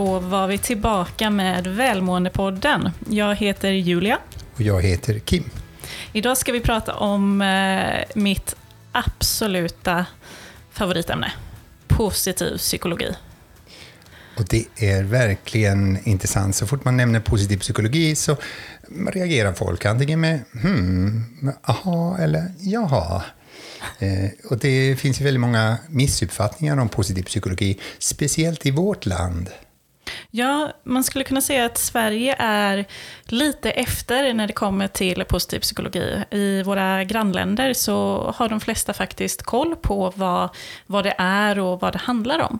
[0.00, 2.90] då var vi tillbaka med Välmåendepodden.
[3.08, 4.18] Jag heter Julia.
[4.54, 5.44] Och jag heter Kim.
[6.12, 8.56] Idag ska vi prata om eh, mitt
[8.92, 10.06] absoluta
[10.70, 11.32] favoritämne.
[11.88, 13.14] Positiv psykologi.
[14.36, 16.56] Och det är verkligen intressant.
[16.56, 18.36] Så fort man nämner positiv psykologi så
[19.12, 23.22] reagerar folk antingen med hmm, aha eller jaha.
[23.98, 29.50] Eh, och det finns ju väldigt många missuppfattningar om positiv psykologi, speciellt i vårt land.
[30.30, 32.86] Ja, man skulle kunna säga att Sverige är
[33.24, 36.24] lite efter när det kommer till positiv psykologi.
[36.30, 40.48] I våra grannländer så har de flesta faktiskt koll på vad,
[40.86, 42.58] vad det är och vad det handlar om.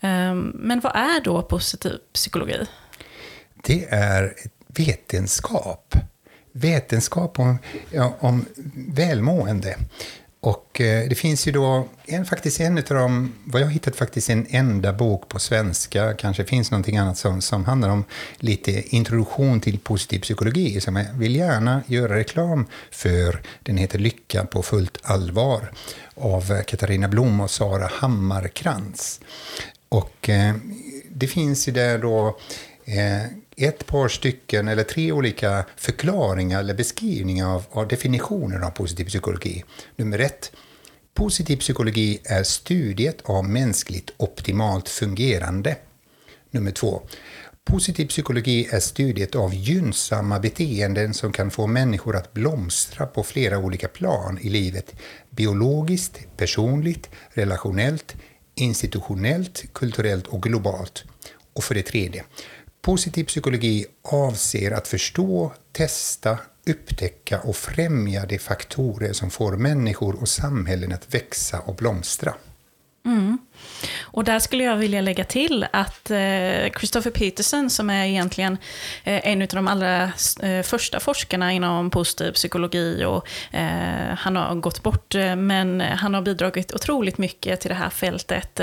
[0.00, 2.66] Ehm, men vad är då positiv psykologi?
[3.62, 4.34] Det är
[4.66, 5.94] vetenskap.
[6.52, 7.58] Vetenskap om,
[7.90, 9.76] ja, om välmående.
[10.44, 13.96] Och eh, det finns ju då en, faktiskt en av dem, vad jag har hittat
[13.96, 18.04] faktiskt en enda bok på svenska, kanske finns någonting annat som, som handlar om
[18.36, 23.40] lite introduktion till positiv psykologi, som jag vill gärna göra reklam för.
[23.62, 25.72] Den heter Lycka på fullt allvar,
[26.14, 29.20] av Katarina Blom och Sara Hammarkrans.
[29.88, 30.54] Och eh,
[31.08, 32.38] det finns ju där då
[32.84, 39.04] eh, ett par stycken eller tre olika förklaringar eller beskrivningar av, av definitionen av positiv
[39.04, 39.64] psykologi.
[39.96, 40.52] Nummer ett.
[41.14, 45.76] Positiv psykologi är studiet av mänskligt optimalt fungerande.
[46.50, 47.02] Nummer två.
[47.64, 53.58] Positiv psykologi är studiet av gynnsamma beteenden som kan få människor att blomstra på flera
[53.58, 54.94] olika plan i livet.
[55.30, 58.14] Biologiskt, personligt, relationellt,
[58.54, 61.04] institutionellt, kulturellt och globalt.
[61.52, 62.24] Och för det tredje.
[62.82, 70.28] Positiv psykologi avser att förstå, testa, upptäcka och främja de faktorer som får människor och
[70.28, 72.34] samhällen att växa och blomstra.
[73.04, 73.38] Mm.
[74.00, 78.58] Och där skulle jag vilja lägga till att eh, Christopher Peterson, som är egentligen
[79.04, 83.28] eh, en av de allra eh, första forskarna inom positiv psykologi, och
[84.18, 88.60] han har gått bort, men han har bidragit otroligt mycket till det här fältet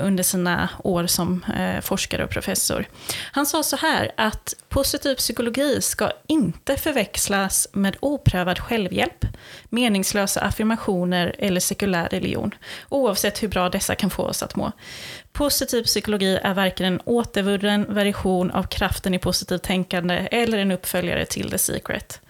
[0.00, 1.44] under sina år som
[1.82, 2.86] forskare och professor.
[3.32, 9.26] Han sa så här att positiv psykologi ska inte förväxlas med oprövad självhjälp,
[9.68, 12.54] meningslösa affirmationer eller sekulär religion,
[12.88, 14.72] oavsett hur bra dessa kan få oss att må.
[15.32, 21.26] Positiv psykologi är varken en återvunnen version av kraften i positivt tänkande eller en uppföljare
[21.26, 22.20] till The Secret.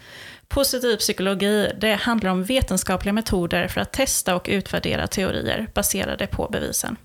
[0.48, 6.48] Positiv psykologi det handlar om vetenskapliga metoder för att testa och utvärdera teorier baserade på
[6.52, 6.96] bevisen.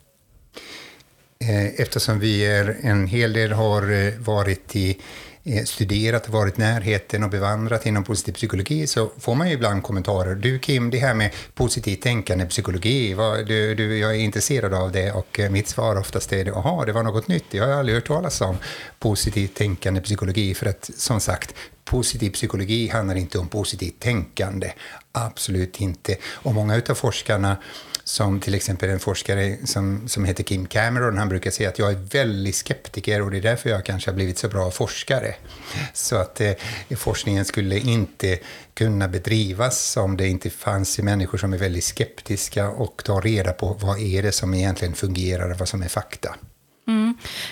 [1.40, 5.02] Eh, eftersom vi är en hel del har eh, varit i
[5.47, 9.83] Eh, studerat, varit i närheten och bevandrat inom positiv psykologi så får man ju ibland
[9.83, 10.35] kommentarer.
[10.35, 14.91] Du Kim, det här med positivt tänkande psykologi, vad, du, du, jag är intresserad av
[14.91, 17.45] det och eh, mitt svar oftast är jaha, det var något nytt.
[17.51, 18.57] Jag har aldrig hört talas om
[19.00, 21.55] positivt tänkande psykologi för att som sagt,
[21.85, 24.72] positiv psykologi handlar inte om positivt tänkande.
[25.12, 26.16] Absolut inte.
[26.25, 27.57] Och många av forskarna
[28.03, 31.91] som till exempel en forskare som, som heter Kim Cameron, han brukar säga att jag
[31.91, 35.35] är väldigt skeptiker och det är därför jag kanske har blivit så bra forskare.
[35.94, 36.51] Så att eh,
[36.96, 38.40] forskningen skulle inte
[38.73, 43.78] kunna bedrivas om det inte fanns människor som är väldigt skeptiska och tar reda på
[43.81, 46.35] vad är det som egentligen fungerar och vad som är fakta.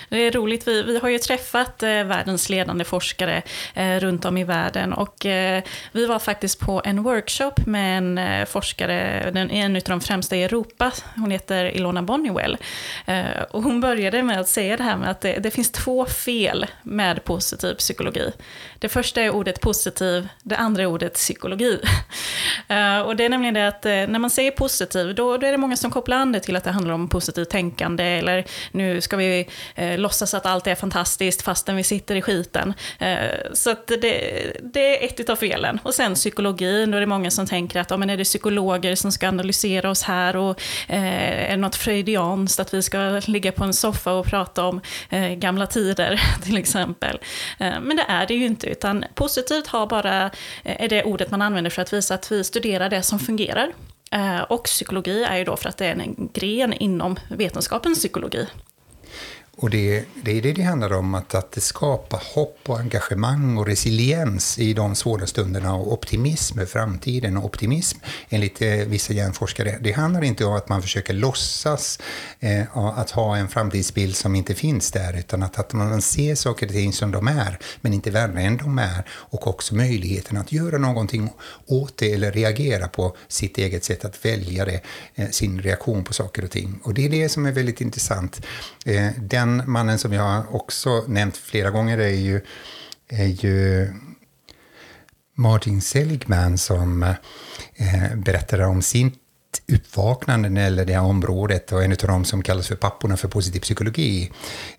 [0.08, 3.42] Det är roligt, vi, vi har ju träffat eh, världens ledande forskare
[3.74, 5.62] eh, runt om i världen och eh,
[5.92, 10.36] vi var faktiskt på en workshop med en eh, forskare, den, en av de främsta
[10.36, 12.56] i Europa, hon heter Ilona Bonniwell.
[13.06, 16.06] Eh, och hon började med att säga det här med att det, det, finns två
[16.06, 18.32] fel med positiv psykologi.
[18.78, 21.78] Det första är ordet positiv, det andra är ordet psykologi.
[22.68, 25.52] Eh, och det är nämligen det att eh, när man säger positiv, då, då är
[25.52, 29.00] det många som kopplar an det till att det handlar om positivt tänkande eller nu
[29.00, 32.74] ska vi eh, låtsas att allt är fantastiskt fastän vi sitter i skiten.
[32.98, 33.16] Eh,
[33.52, 35.80] så att det, det är ett av felen.
[35.82, 38.94] Och sen psykologin, då är det många som tänker att ja, men är det psykologer
[38.94, 43.52] som ska analysera oss här och eh, är det något freudianskt att vi ska ligga
[43.52, 44.80] på en soffa och prata om
[45.10, 47.18] eh, gamla tider till exempel.
[47.58, 50.24] Eh, men det är det ju inte, utan positivt har bara,
[50.62, 53.72] eh, är det ordet man använder för att visa att vi studerar det som fungerar.
[54.10, 58.46] Eh, och psykologi är ju då för att det är en gren inom vetenskapens psykologi.
[59.56, 63.66] Och det, det är det det handlar om, att, att skapa hopp och engagemang och
[63.66, 67.36] resiliens i de svåra stunderna och optimism för framtiden.
[67.36, 67.98] Och optimism,
[68.28, 71.98] enligt eh, vissa hjärnforskare, det handlar inte om att man försöker låtsas
[72.40, 76.66] eh, att ha en framtidsbild som inte finns där, utan att, att man ser saker
[76.66, 79.04] och ting som de är, men inte värre än de är.
[79.10, 81.30] Och också möjligheten att göra någonting
[81.66, 84.80] åt det eller reagera på sitt eget sätt att välja det,
[85.14, 86.80] eh, sin reaktion på saker och ting.
[86.82, 88.46] Och det är det som är väldigt intressant.
[88.84, 92.40] Eh, den den mannen som jag också nämnt flera gånger är ju,
[93.08, 93.88] är ju
[95.36, 97.02] Martin Seligman som
[97.74, 99.12] eh, berättar om sin
[99.72, 103.16] uppvaknande när det gäller det här området och en av dem som kallas för papporna
[103.16, 104.30] för positiv psykologi.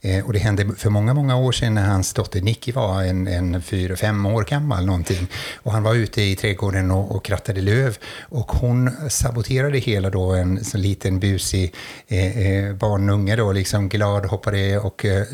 [0.01, 3.27] Eh, och det hände för många, många år sedan när hans dotter Nicky var en,
[3.27, 5.27] en fyra, fem år gammal någonting.
[5.55, 10.33] Och han var ute i trädgården och, och krattade löv och hon saboterade hela då
[10.33, 11.73] en så liten busig
[12.07, 15.25] eh, eh, barnunge då, liksom glad hoppade och, eh,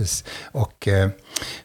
[0.51, 1.09] och eh,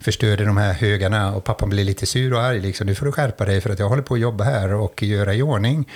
[0.01, 3.13] förstörde de här högarna och pappan blev lite sur och arg liksom, nu får du
[3.13, 5.89] skärpa dig för att jag håller på att jobba här och göra i ordning.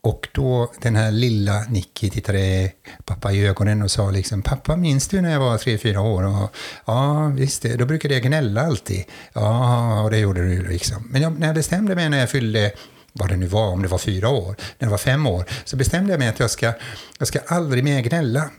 [0.00, 2.72] Och då den här lilla lilla Nicky tittade
[3.04, 6.22] pappa i ögonen och sa liksom, pappa minns du när jag var tre, fyra år?
[6.22, 6.50] Och,
[6.84, 9.04] ja, visst, då brukade jag gnälla alltid.
[9.32, 11.08] Ja, och det gjorde du liksom.
[11.10, 12.72] Men jag, när jag bestämde mig när jag fyllde
[13.12, 15.76] vad det nu var, om det var fyra år, när det var fem år, så
[15.76, 16.72] bestämde jag mig att jag ska,
[17.18, 18.50] jag ska aldrig mer gnälla.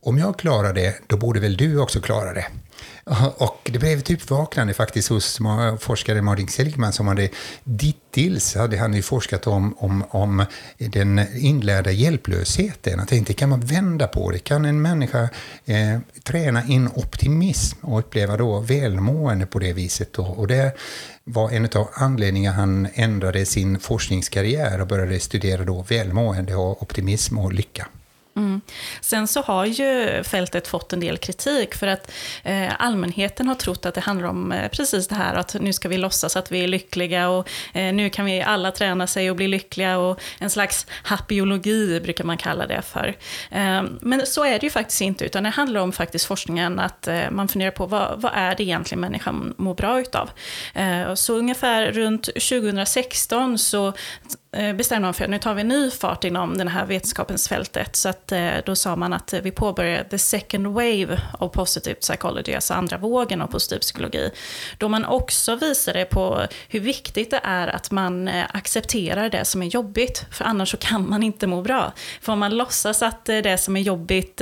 [0.00, 2.46] Om jag klarar det, då borde väl du också klara det.
[3.36, 5.38] Och det blev typ ett uppvaknande faktiskt hos
[5.78, 7.28] forskaren Martin Seligman som hade
[7.64, 10.44] dittills hade han ju forskat om, om, om
[10.78, 12.98] den inlärda hjälplösheten.
[12.98, 14.38] Jag tänkte, kan man vända på det?
[14.38, 15.28] Kan en människa
[15.64, 20.12] eh, träna in optimism och uppleva då välmående på det viset?
[20.12, 20.24] Då?
[20.24, 20.76] Och det
[21.24, 27.38] var en av anledningarna han ändrade sin forskningskarriär och började studera då välmående och optimism
[27.38, 27.86] och lycka.
[28.36, 28.60] Mm.
[29.00, 32.12] Sen så har ju fältet fått en del kritik för att
[32.42, 35.88] eh, allmänheten har trott att det handlar om eh, precis det här att nu ska
[35.88, 39.36] vi låtsas att vi är lyckliga och eh, nu kan vi alla träna sig och
[39.36, 43.16] bli lyckliga och en slags happyologi brukar man kalla det för.
[43.50, 47.08] Eh, men så är det ju faktiskt inte utan det handlar om faktiskt forskningen att
[47.08, 50.30] eh, man funderar på vad, vad är det egentligen människan mår bra utav.
[50.74, 53.92] Eh, så ungefär runt 2016 så
[54.56, 57.48] Eh, bestämde man för att nu tar vi en ny fart inom den här vetenskapens
[57.48, 57.96] fältet.
[57.96, 61.94] Så att, eh, då sa man att eh, vi påbörjar the second wave of positive
[61.94, 64.30] psychology, alltså andra vågen av positiv psykologi.
[64.78, 69.66] Då man också visade på hur viktigt det är att man accepterar det som är
[69.66, 71.92] jobbigt, för annars så kan man inte må bra.
[72.20, 74.40] För om man låtsas att det som är jobbigt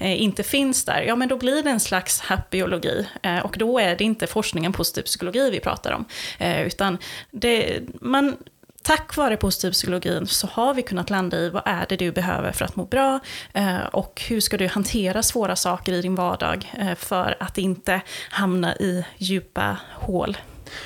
[0.00, 3.06] inte finns där, ja men då blir det en slags happyologi.
[3.42, 6.04] Och då är det inte forskningen positiv psykologi vi pratar om,
[6.38, 6.98] utan
[7.30, 8.36] det, man
[8.82, 12.52] tack vare positiv psykologin så har vi kunnat landa i vad är det du behöver
[12.52, 13.20] för att må bra
[13.52, 18.00] eh, och hur ska du hantera svåra saker i din vardag eh, för att inte
[18.30, 20.36] hamna i djupa hål.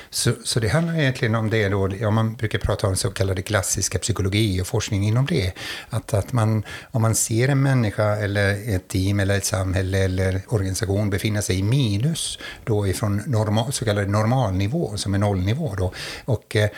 [0.09, 3.41] Så, så det handlar egentligen om det då, ja, man brukar prata om så kallade
[3.41, 5.53] klassiska psykologi och forskning inom det.
[5.89, 10.41] Att, att man, om man ser en människa eller ett team eller ett samhälle eller
[10.47, 15.93] organisation befinna sig i minus då ifrån normal, så kallad normalnivå, som är nollnivå då,
[16.25, 16.69] och eh,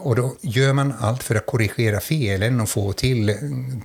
[0.00, 3.34] och då gör man allt för att korrigera felen och få till,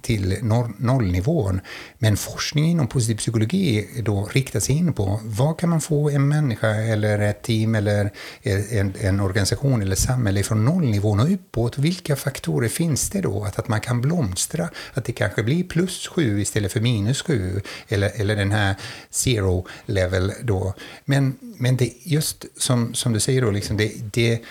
[0.02, 0.38] till
[0.78, 1.62] nollnivån.
[1.98, 6.68] Men forskning inom positiv psykologi då riktas in på vad kan man få en människa
[6.68, 8.12] eller ett team eller
[8.44, 11.78] en, en organisation eller samhälle från nollnivån och uppåt.
[11.78, 13.44] Vilka faktorer finns det då?
[13.44, 17.62] Att, att man kan blomstra, att det kanske blir plus sju istället för minus sju
[17.88, 18.76] eller, eller den här
[19.10, 20.74] zero level då.
[21.06, 24.42] Men, men det just som, som du säger då, liksom det, det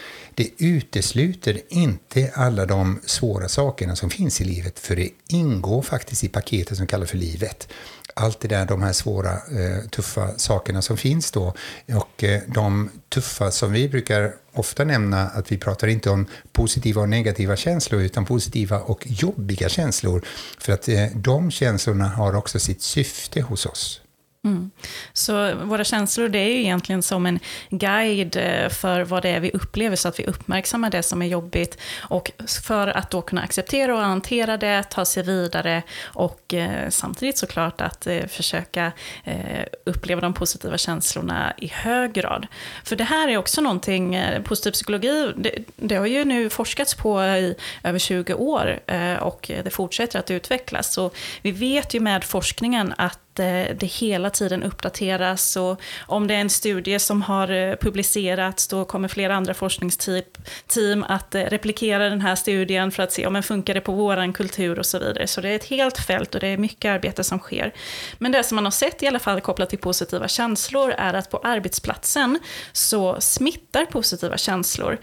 [0.40, 6.24] det utesluter inte alla de svåra sakerna som finns i livet, för det ingår faktiskt
[6.24, 7.68] i paketet som kallas för livet.
[8.14, 11.54] Allt det där, de här svåra, eh, tuffa sakerna som finns då.
[11.94, 17.02] Och eh, de tuffa som vi brukar ofta nämna, att vi pratar inte om positiva
[17.02, 20.24] och negativa känslor, utan positiva och jobbiga känslor.
[20.58, 24.00] För att eh, de känslorna har också sitt syfte hos oss.
[24.44, 24.70] Mm.
[25.12, 29.40] Så våra känslor det är ju egentligen som en guide eh, för vad det är
[29.40, 31.78] vi upplever, så att vi uppmärksammar det som är jobbigt.
[31.98, 32.30] Och
[32.62, 37.80] för att då kunna acceptera och hantera det, ta sig vidare och eh, samtidigt såklart
[37.80, 38.92] att eh, försöka
[39.24, 42.46] eh, uppleva de positiva känslorna i hög grad.
[42.84, 46.94] För det här är också någonting, eh, positiv psykologi, det, det, har ju nu forskats
[46.94, 50.92] på i över 20 år eh, och det fortsätter att utvecklas.
[50.92, 51.10] Så
[51.42, 55.56] vi vet ju med forskningen att Eh, det hela tiden uppdateras.
[55.56, 61.04] Och om det är en studie som har eh, publicerats, då kommer flera andra forskningsteam
[61.08, 64.32] att eh, replikera den här studien för att se om den funkar det på våran
[64.32, 65.26] kultur och så vidare.
[65.26, 67.74] Så det är ett helt fält och det är mycket arbete som sker.
[68.18, 71.30] Men det som man har sett, i alla fall kopplat till positiva känslor, är att
[71.30, 72.38] på arbetsplatsen
[72.72, 74.98] så smittar positiva känslor.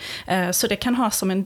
[0.51, 1.43] Så det kan ha som en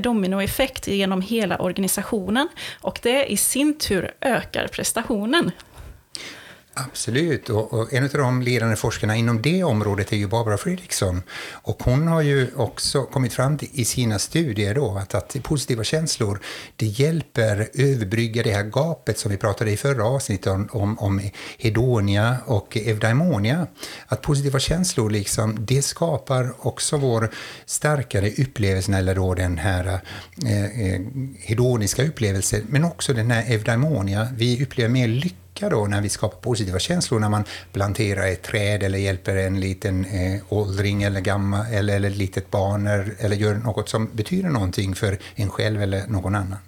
[0.00, 2.48] dominoeffekt genom hela organisationen
[2.80, 5.52] och det i sin tur ökar prestationen.
[6.84, 11.22] Absolut, och, och, en av de ledande forskarna inom det området är ju Barbara Fredriksson.
[11.52, 15.84] Och hon har ju också kommit fram till, i sina studier då att, att positiva
[15.84, 16.40] känslor,
[16.76, 21.20] det hjälper överbrygga det här gapet som vi pratade i förra avsnittet om, om, om
[21.58, 23.66] hedonia och eudaimonia.
[24.06, 27.30] Att positiva känslor, liksom, det skapar också vår
[27.66, 30.00] starkare upplevelse, eller då den här
[30.46, 31.00] eh, eh,
[31.38, 34.28] hedoniska upplevelsen, men också den här eudaimonia.
[34.36, 38.42] Vi upplever mer lycka lycka då när vi skapar positiva känslor, när man planterar ett
[38.42, 43.14] träd eller hjälper en liten eh, åldring eller gammal eller, eller ett litet barn eller,
[43.18, 46.58] eller gör något som betyder någonting för en själv eller någon annan.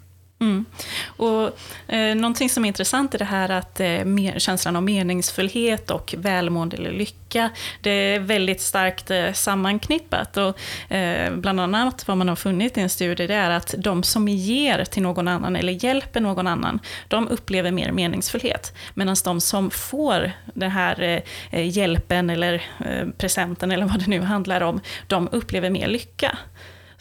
[0.41, 0.65] Mm.
[1.05, 1.59] Och,
[1.93, 6.15] eh, någonting som är intressant i det här att eh, mer, känslan av meningsfullhet och
[6.17, 7.49] välmående eller lycka,
[7.81, 10.37] det är väldigt starkt eh, sammanknippat.
[10.37, 14.03] Och, eh, bland annat vad man har funnit i en studie, det är att de
[14.03, 18.73] som ger till någon annan eller hjälper någon annan, de upplever mer meningsfullhet.
[18.93, 22.53] Medan de som får den här eh, hjälpen eller
[22.85, 26.37] eh, presenten eller vad det nu handlar om, de upplever mer lycka.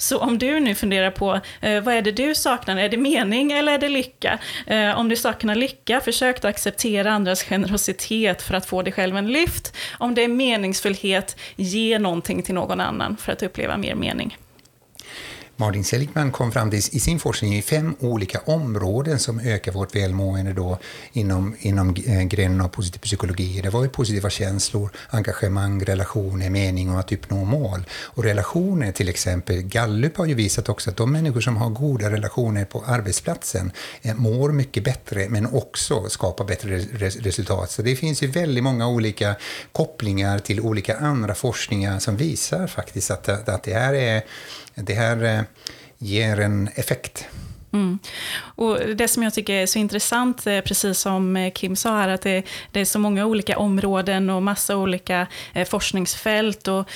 [0.00, 3.52] Så om du nu funderar på eh, vad är det du saknar, är det mening
[3.52, 4.38] eller är det lycka?
[4.66, 9.16] Eh, om du saknar lycka, försök att acceptera andras generositet för att få dig själv
[9.16, 9.76] en lyft.
[9.99, 14.37] Om det är meningsfullhet, ge någonting till någon annan för att uppleva mer mening.
[15.61, 19.97] Martin Seligman kom fram till i sin forskning i fem olika områden som ökar vårt
[19.97, 20.79] välmående då
[21.12, 23.61] inom, inom eh, grenen av positiv psykologi.
[23.61, 27.81] Det var ju positiva känslor, engagemang, relationer, mening och att uppnå mål.
[27.93, 32.11] Och relationer till exempel, Gallup har ju visat också att de människor som har goda
[32.11, 37.71] relationer på arbetsplatsen eh, mår mycket bättre men också skapar bättre resultat.
[37.71, 39.35] Så det finns ju väldigt många olika
[39.73, 44.23] kopplingar till olika andra forskningar som visar faktiskt att, att det här är
[44.85, 45.43] det här eh,
[45.99, 47.27] ger en effekt.
[47.73, 47.99] Mm.
[48.43, 52.09] Och det som jag tycker är så intressant, eh, precis som eh, Kim sa här,
[52.09, 56.69] att det, det är så många olika områden och massa olika eh, forskningsfält.
[56.69, 56.89] Och,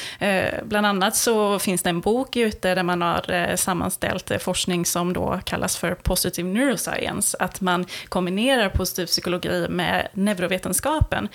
[0.64, 5.40] bland annat så finns det en bok ute där man har sammanställt forskning som då
[5.45, 7.37] kallas för positive neuroscience.
[7.40, 11.28] Att man kombinerar positiv psykologi med neurovetenskapen.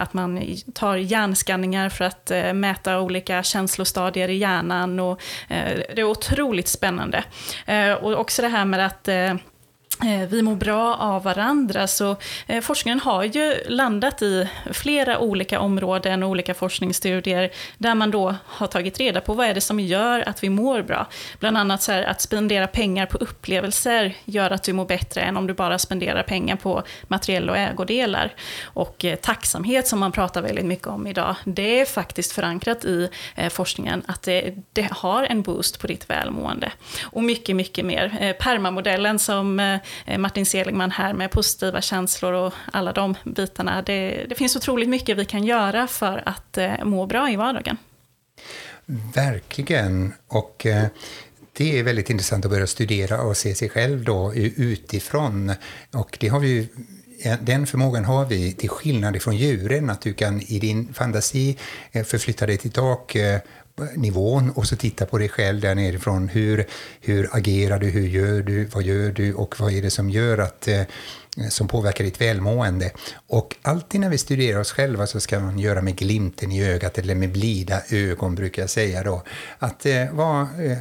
[0.00, 5.00] att man tar hjärnskanningar för att mäta olika känslostadier i hjärnan.
[5.00, 7.24] Och, det är otroligt spännande.
[8.00, 9.34] och också det här med att Eh,
[10.04, 11.86] Eh, vi mår bra av varandra.
[11.86, 18.10] Så eh, forskningen har ju landat i flera olika områden och olika forskningsstudier där man
[18.10, 21.06] då har tagit reda på vad är det som gör att vi mår bra.
[21.38, 25.36] Bland annat så här, att spendera pengar på upplevelser gör att du mår bättre än
[25.36, 28.34] om du bara spenderar pengar på materiella och ägodelar.
[28.64, 33.08] Och eh, tacksamhet som man pratar väldigt mycket om idag, det är faktiskt förankrat i
[33.34, 36.72] eh, forskningen att det, det har en boost på ditt välmående.
[37.02, 38.16] Och mycket, mycket mer.
[38.20, 43.82] Eh, Permamodellen som Eh, Martin Seligman här med positiva känslor och alla de bitarna.
[43.82, 47.76] Det, det finns otroligt mycket vi kan göra för att eh, må bra i vardagen.
[49.14, 50.12] Verkligen.
[50.28, 50.86] Och eh,
[51.52, 55.52] det är väldigt intressant att börja studera och se sig själv då utifrån.
[55.94, 56.66] Och det har vi ju
[57.40, 61.56] den förmågan har vi till skillnad från djuren, att du kan i din fantasi
[62.04, 63.16] förflytta dig till tak
[63.96, 66.28] nivån och så titta på dig själv där nerifrån.
[66.28, 66.66] Hur,
[67.00, 70.38] hur agerar du, hur gör du, vad gör du och vad är det som gör
[70.38, 70.82] att eh,
[71.48, 72.90] som påverkar ditt välmående.
[73.26, 76.98] Och alltid när vi studerar oss själva så ska man göra med glimten i ögat
[76.98, 79.22] eller med blida ögon brukar jag säga då.
[79.58, 80.78] Att eh, vara eh,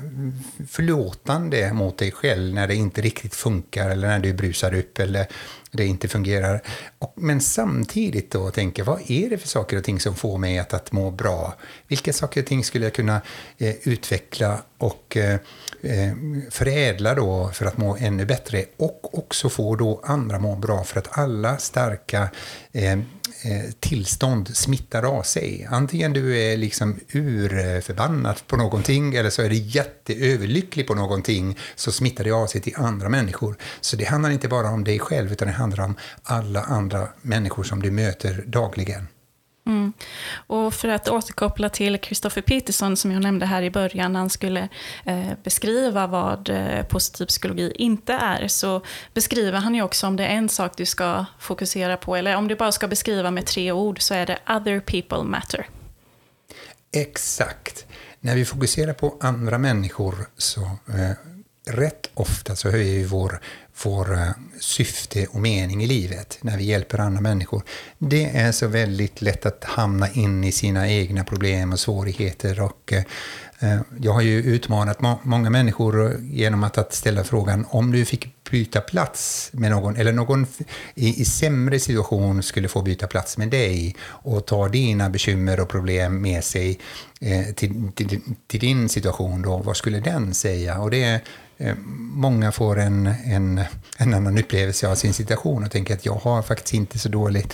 [0.70, 5.28] förlåtande mot dig själv när det inte riktigt funkar eller när du brusar upp eller
[5.78, 6.62] det inte fungerar.
[7.00, 10.60] Och, men samtidigt då tänka, vad är det för saker och ting som får mig
[10.60, 11.54] att, att må bra?
[11.88, 13.22] Vilka saker och ting skulle jag kunna
[13.58, 15.40] eh, utveckla och eh,
[15.82, 16.14] eh
[16.52, 18.66] förädla då för att må ännu bättre?
[18.78, 22.30] Och också få då andra må bra för att alla starka
[22.72, 23.00] eh,
[23.42, 25.68] eh, tillstånd smittar av sig.
[25.70, 31.92] Antingen du är liksom urförbannad på någonting eller så är du jätteöverlycklig på någonting så
[31.92, 33.56] smittar det av sig till andra människor.
[33.82, 37.64] Så det handlar inte bara om dig själv utan det handlar om alla andra människor
[37.64, 39.08] som du möter dagligen.
[39.68, 39.94] Mm.
[40.48, 44.70] Och för att återkoppla till Christopher Peterson som jag nämnde här i början, han skulle
[45.06, 48.82] eh, beskriva vad eh, positiv psykologi inte är, så
[49.14, 52.48] beskriver han ju också om det är en sak du ska fokusera på, eller om
[52.48, 55.68] du bara ska beskriva med tre ord, så är det other people matter.
[56.92, 57.86] Exakt.
[58.20, 61.12] När vi fokuserar på andra människor så eh,
[61.68, 63.40] rätt ofta så höjer vi vår,
[63.84, 67.64] vår eh, syfte och mening i livet när vi hjälper andra människor.
[67.98, 72.94] Det är så väldigt lätt att hamna in i sina egna problem och svårigheter och
[73.60, 77.92] Eh, eh jag har ju utmanat må många människor genom att, att ställa frågan om
[77.92, 80.48] du fick byta plats med någon, eller någon
[80.96, 85.70] i, i sämre situation skulle få byta plats med dig och ta dina bekymmer och
[85.70, 86.80] problem med sig
[87.22, 90.80] eh, till, till, till, din situation, då, vad skulle den säga?
[90.80, 91.22] Och det
[91.58, 91.76] Eh,
[92.14, 93.62] många får en, en,
[93.98, 97.54] en annan upplevelse av sin situation och tänker att jag har faktiskt inte så dåligt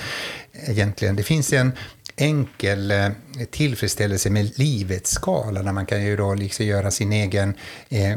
[0.67, 1.15] egentligen.
[1.15, 1.71] Det finns en
[2.15, 3.09] enkel eh,
[3.51, 7.53] tillfredsställelse med livets skala, där man kan ju då liksom göra sin egen,
[7.89, 8.15] eh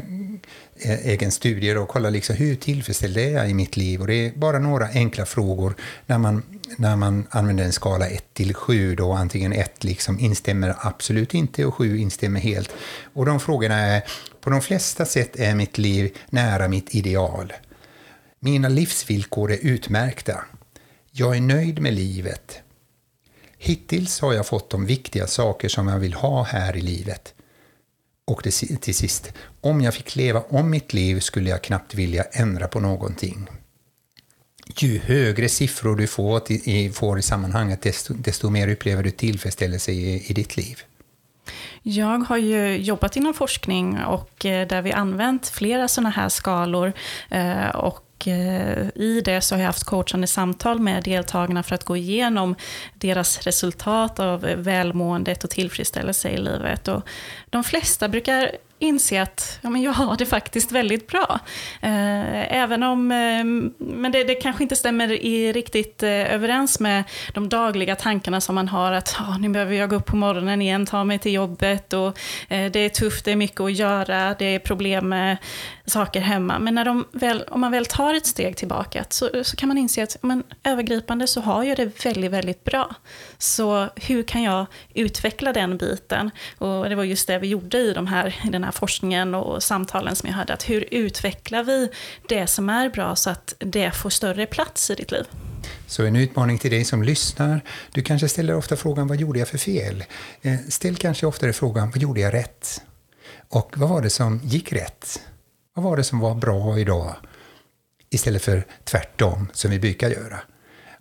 [0.79, 4.01] e-, egen studie och kolla liksom hur tillfredsställd är jag i mitt liv.
[4.01, 5.75] Och det är bara några enkla frågor
[6.05, 6.43] när man,
[6.75, 11.65] när man använder en skala 1 till 7, då antingen 1 liksom instämmer absolut inte
[11.65, 12.69] och 7 instämmer helt.
[13.13, 14.03] Och de frågorna är,
[14.41, 17.53] på de flesta sätt är mitt liv nära mitt ideal.
[18.39, 20.43] Mina livsvillkor är utmärkta.
[21.11, 22.59] Jag är nöjd med livet.
[23.57, 27.33] Hittills har jag fått de viktiga saker som jag vill ha här i livet.
[28.25, 32.67] Och till sist, om jag fick leva om mitt liv skulle jag knappt vilja ändra
[32.67, 33.49] på någonting.
[34.75, 39.91] Ju högre siffror du får i, får i sammanhanget, desto, desto mer upplever du tillfredsställelse
[39.91, 40.79] i, i ditt liv.
[41.83, 46.93] Jag har ju jobbat inom forskning och eh, där vi använt flera sådana här skalor.
[47.29, 51.83] Eh, och eh, i det så har jag haft coachande samtal med deltagarna för att
[51.83, 52.55] gå igenom
[52.93, 56.87] deras resultat av välmåendet och tillfredsställelse i livet.
[56.87, 57.01] Och
[57.49, 61.39] de flesta brukar inse att ja, men jag har det faktiskt väldigt bra.
[61.81, 63.43] Eh, även om, eh,
[63.77, 67.03] men det, det kanske inte stämmer i riktigt eh, överens med
[67.33, 70.61] de dagliga tankarna som man har att oh, nu behöver jag gå upp på morgonen
[70.61, 74.35] igen, ta mig till jobbet och eh, det är tufft, det är mycket att göra,
[74.39, 75.37] det är problem med
[75.85, 76.59] saker hemma.
[76.59, 79.77] Men när de väl, om man väl tar ett steg tillbaka så, så kan man
[79.77, 82.95] inse att men, övergripande så har jag det väldigt, väldigt bra.
[83.37, 86.31] Så hur kan jag utveckla den biten?
[86.57, 89.63] Och det var just det vi gjorde i, de här, i den här forskningen och
[89.63, 90.53] samtalen som jag hade.
[90.53, 91.89] Att hur utvecklar vi
[92.29, 95.25] det som är bra så att det får större plats i ditt liv?
[95.87, 97.61] Så en utmaning till dig som lyssnar.
[97.91, 100.03] Du kanske ställer ofta frågan vad gjorde jag för fel?
[100.41, 102.81] Eh, ställ kanske oftare frågan vad gjorde jag rätt?
[103.49, 105.21] Och vad var det som gick rätt?
[105.73, 107.15] Vad var det som var bra idag?
[108.09, 110.39] Istället för tvärtom, som vi brukar göra.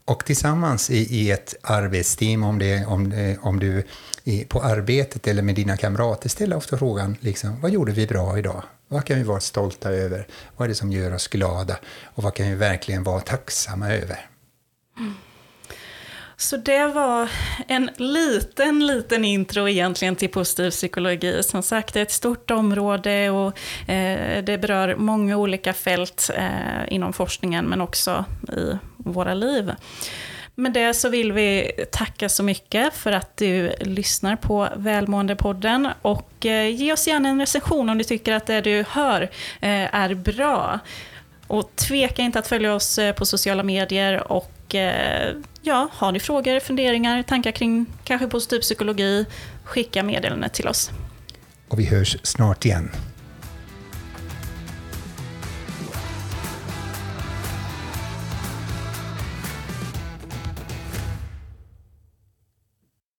[0.07, 3.83] Och tillsammans i, i ett arbetsteam, om, det, om, det, om du
[4.25, 8.39] i, på arbetet eller med dina kamrater, ställer ofta frågan liksom, vad gjorde vi bra
[8.39, 8.63] idag?
[8.89, 10.27] Vad kan vi vara stolta över?
[10.57, 11.79] Vad är det som gör oss glada?
[12.03, 14.27] Och vad kan vi verkligen vara tacksamma över?
[16.39, 17.31] Så det var
[17.67, 21.43] en liten, liten intro egentligen till positiv psykologi.
[21.43, 23.59] Som sagt, det är ett stort område och
[23.91, 29.73] eh, det berör många olika fält eh, inom forskningen men också i våra liv.
[30.55, 36.47] Med det så vill vi tacka så mycket för att du lyssnar på Välmåendepodden och
[36.47, 39.23] eh, ge oss gärna en recension om du tycker att det du hör
[39.61, 40.79] eh, är bra.
[41.47, 44.33] Och tveka inte att följa oss eh, på sociala medier
[44.67, 49.27] och eh, ja, har ni frågor, funderingar, tankar kring kanske positiv psykologi,
[49.65, 50.91] skicka meddelandet till oss.
[51.69, 52.91] Och vi hörs snart igen.